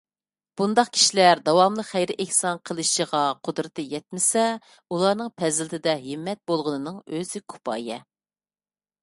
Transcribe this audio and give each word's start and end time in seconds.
بۇنداق 0.59 0.87
كىشىلەر 0.93 1.41
داۋاملىق 1.49 1.87
خەير- 1.89 2.13
ئېھسان 2.25 2.61
قىلىشىغا 2.69 3.21
قۇدرىتى 3.49 3.85
يەتمىسە، 3.93 4.47
ئۇلارنىڭ 4.89 5.31
پەزىلىتىدە 5.43 5.95
ھىممەت 6.09 6.43
بولغىنىنىڭ 6.53 6.99
ئۆزى 7.05 7.45
كۇپايە. 7.55 8.01